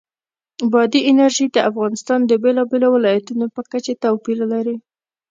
بادي 0.71 0.99
انرژي 1.09 1.45
د 1.51 1.57
افغانستان 1.69 2.19
د 2.25 2.31
بېلابېلو 2.43 2.87
ولایاتو 2.95 3.33
په 3.55 3.61
کچه 3.71 3.93
توپیر 4.03 4.37
لري. 4.53 4.75